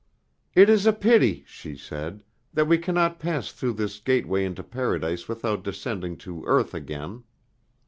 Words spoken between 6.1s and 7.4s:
to earth again."